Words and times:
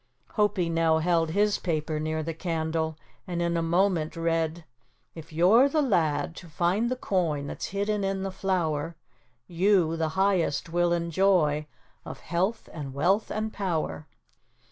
Hopie 0.31 0.67
now 0.71 0.97
held 0.97 1.29
his 1.29 1.59
paper 1.59 1.99
near 1.99 2.23
the 2.23 2.33
candle, 2.33 2.97
and 3.27 3.39
in 3.39 3.55
a 3.55 3.61
moment 3.61 4.15
read: 4.15 4.65
"If 5.13 5.31
you're 5.31 5.69
the 5.69 5.83
lad, 5.83 6.35
to 6.37 6.47
find 6.49 6.89
the 6.89 6.95
coin 6.95 7.45
That's 7.45 7.67
hidden 7.67 8.03
in 8.03 8.23
the 8.23 8.31
flour, 8.31 8.95
You, 9.45 9.95
the 9.95 10.09
highest 10.17 10.69
will 10.69 10.91
enjoy, 10.91 11.67
Of 12.03 12.21
health, 12.21 12.67
and 12.73 12.95
wealth 12.95 13.29
and 13.29 13.53
power." 13.53 14.07